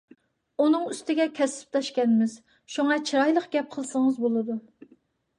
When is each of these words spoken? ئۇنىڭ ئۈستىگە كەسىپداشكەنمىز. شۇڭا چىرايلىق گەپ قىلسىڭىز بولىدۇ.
ئۇنىڭ 0.63 0.85
ئۈستىگە 0.91 1.25
كەسىپداشكەنمىز. 1.39 2.33
شۇڭا 2.75 2.97
چىرايلىق 3.09 3.45
گەپ 3.57 3.69
قىلسىڭىز 3.77 4.17
بولىدۇ. 4.23 4.57